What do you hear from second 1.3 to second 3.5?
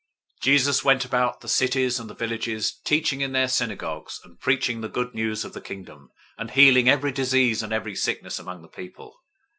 all the cities and the villages, teaching in their